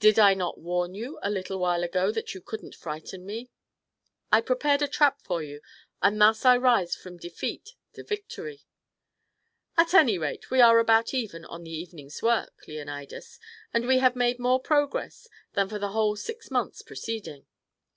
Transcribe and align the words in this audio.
"Did 0.00 0.18
I 0.18 0.34
not 0.34 0.58
warn 0.58 0.92
you 0.92 1.20
a 1.22 1.30
little 1.30 1.56
while 1.60 1.84
ago 1.84 2.10
that 2.10 2.34
you 2.34 2.40
couldn't 2.40 2.74
frighten 2.74 3.24
me? 3.24 3.48
I 4.32 4.40
prepared 4.40 4.82
a 4.82 4.88
trap 4.88 5.22
for 5.22 5.40
you, 5.40 5.60
and 6.02 6.20
thus 6.20 6.44
I 6.44 6.56
rise 6.56 6.96
from 6.96 7.16
defeat 7.16 7.76
to 7.92 8.02
victory." 8.02 8.64
"At 9.76 9.94
any 9.94 10.18
rate 10.18 10.50
we 10.50 10.60
are 10.60 10.80
about 10.80 11.14
even 11.14 11.44
on 11.44 11.62
the 11.62 11.70
evening's 11.70 12.20
work, 12.24 12.64
Leonidas, 12.66 13.38
and 13.72 13.86
we 13.86 13.98
have 13.98 14.16
made 14.16 14.40
more 14.40 14.58
progress 14.58 15.28
than 15.52 15.68
for 15.68 15.78
the 15.78 15.92
whole 15.92 16.16
six 16.16 16.50
months 16.50 16.82
preceding. 16.82 17.46